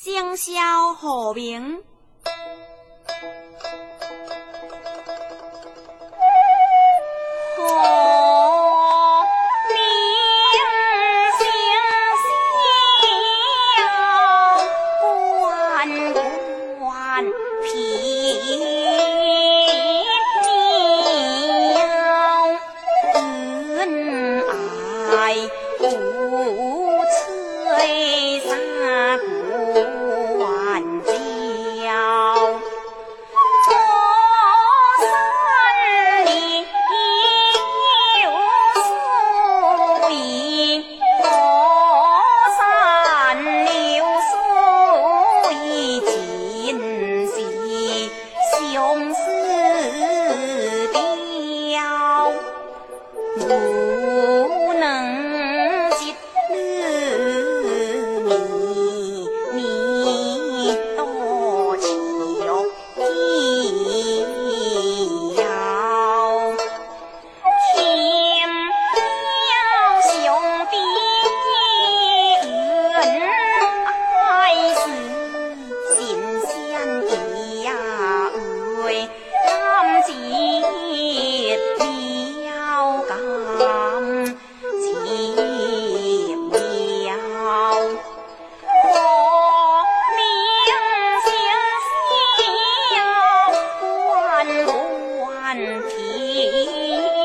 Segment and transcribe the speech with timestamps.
[0.00, 1.82] 生肖虎名。
[95.98, 97.17] 咦。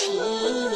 [0.00, 0.69] 起